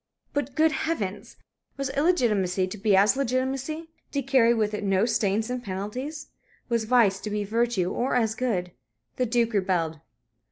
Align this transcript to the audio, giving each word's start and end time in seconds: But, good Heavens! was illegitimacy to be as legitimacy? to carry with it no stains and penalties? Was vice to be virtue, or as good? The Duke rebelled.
But, 0.33 0.55
good 0.55 0.71
Heavens! 0.71 1.37
was 1.77 1.91
illegitimacy 1.91 2.65
to 2.65 2.77
be 2.79 2.95
as 2.95 3.15
legitimacy? 3.15 3.91
to 4.13 4.23
carry 4.23 4.51
with 4.51 4.73
it 4.73 4.83
no 4.83 5.05
stains 5.05 5.51
and 5.51 5.63
penalties? 5.63 6.29
Was 6.69 6.85
vice 6.85 7.19
to 7.19 7.29
be 7.29 7.43
virtue, 7.43 7.91
or 7.91 8.15
as 8.15 8.33
good? 8.33 8.71
The 9.17 9.27
Duke 9.27 9.53
rebelled. 9.53 9.99